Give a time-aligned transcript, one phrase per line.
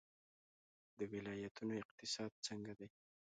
[0.97, 2.87] د ولایتونو اقتصاد څنګه دی؟